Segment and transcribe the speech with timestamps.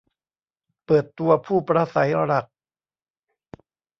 [0.85, 2.45] เปิดตัวผู้ปราศรัยหลัก!